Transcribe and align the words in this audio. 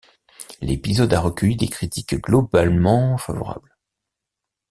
L'épisode 0.61 1.13
a 1.13 1.19
recueilli 1.19 1.55
des 1.55 1.67
critiques 1.67 2.15
globalement 2.15 3.19
favorables. 3.19 3.77